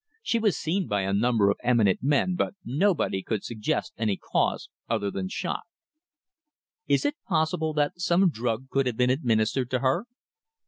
She 0.23 0.39
was 0.39 0.57
seen 0.57 0.87
by 0.87 1.01
a 1.03 1.13
number 1.13 1.51
of 1.51 1.59
eminent 1.61 1.99
men, 2.01 2.33
but 2.33 2.55
nobody 2.65 3.21
could 3.21 3.43
suggest 3.43 3.93
any 3.99 4.17
cause 4.17 4.67
other 4.89 5.11
than 5.11 5.27
shock." 5.29 5.61
"Is 6.87 7.05
it 7.05 7.17
possible 7.27 7.71
that 7.75 7.99
some 8.01 8.31
drug 8.31 8.67
could 8.71 8.87
have 8.87 8.97
been 8.97 9.11
administered 9.11 9.69
to 9.69 9.79
her?" 9.81 10.07